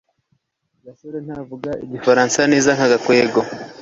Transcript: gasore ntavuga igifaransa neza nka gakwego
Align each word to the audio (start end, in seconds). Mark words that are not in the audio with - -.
gasore 0.85 1.17
ntavuga 1.25 1.69
igifaransa 1.85 2.39
neza 2.51 2.69
nka 2.77 2.87
gakwego 2.91 3.39